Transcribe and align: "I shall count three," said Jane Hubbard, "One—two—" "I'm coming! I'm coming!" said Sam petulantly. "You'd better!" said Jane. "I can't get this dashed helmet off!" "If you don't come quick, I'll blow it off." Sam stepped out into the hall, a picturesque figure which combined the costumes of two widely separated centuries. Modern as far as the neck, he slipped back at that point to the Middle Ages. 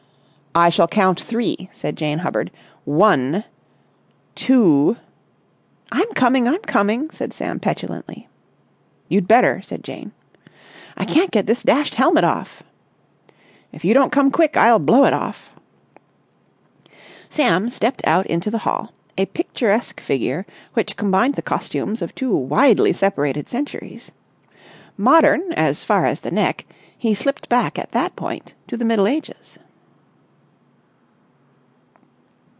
"I 0.53 0.67
shall 0.69 0.85
count 0.89 1.17
three," 1.21 1.69
said 1.71 1.95
Jane 1.95 2.17
Hubbard, 2.19 2.51
"One—two—" 2.83 4.97
"I'm 5.93 6.09
coming! 6.13 6.45
I'm 6.45 6.59
coming!" 6.63 7.09
said 7.09 7.31
Sam 7.31 7.57
petulantly. 7.57 8.27
"You'd 9.07 9.29
better!" 9.29 9.61
said 9.61 9.81
Jane. 9.81 10.11
"I 10.97 11.05
can't 11.05 11.31
get 11.31 11.45
this 11.45 11.63
dashed 11.63 11.95
helmet 11.95 12.25
off!" 12.25 12.63
"If 13.71 13.85
you 13.85 13.93
don't 13.93 14.11
come 14.11 14.29
quick, 14.29 14.57
I'll 14.57 14.77
blow 14.79 15.05
it 15.05 15.13
off." 15.13 15.51
Sam 17.29 17.69
stepped 17.69 18.05
out 18.05 18.27
into 18.27 18.51
the 18.51 18.57
hall, 18.57 18.91
a 19.17 19.27
picturesque 19.27 20.01
figure 20.01 20.45
which 20.73 20.97
combined 20.97 21.35
the 21.35 21.41
costumes 21.41 22.01
of 22.01 22.13
two 22.13 22.35
widely 22.35 22.91
separated 22.91 23.47
centuries. 23.47 24.11
Modern 24.97 25.53
as 25.53 25.85
far 25.85 26.05
as 26.05 26.19
the 26.19 26.29
neck, 26.29 26.65
he 26.97 27.15
slipped 27.15 27.47
back 27.47 27.79
at 27.79 27.93
that 27.93 28.17
point 28.17 28.53
to 28.67 28.75
the 28.75 28.83
Middle 28.83 29.07
Ages. 29.07 29.57